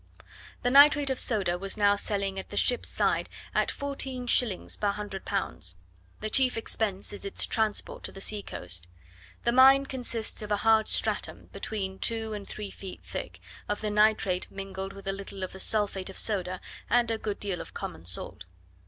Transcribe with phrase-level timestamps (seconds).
[0.63, 4.89] The nitrate of soda was now selling at the ship's side at fourteen shillings per
[4.89, 5.75] hundred pounds:
[6.21, 8.87] the chief expense is its transport to the sea coast.
[9.43, 13.91] The mine consists of a hard stratum, between two and three feet thick, of the
[13.91, 17.75] nitrate mingled with a little of the sulphate of soda and a good deal of
[17.75, 18.45] common salt.